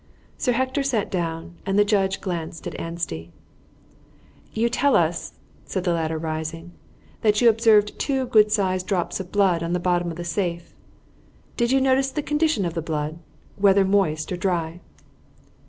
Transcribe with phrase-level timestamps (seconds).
[0.35, 3.31] Sir Hector sat down, and the judge glanced at Anstey.
[4.51, 6.71] "You tell us," said the latter, rising,
[7.21, 10.73] "that you observed two good sized drops of blood on the bottom of the safe.
[11.55, 13.19] Did you notice the condition of the blood,
[13.57, 14.79] whether moist or dry?"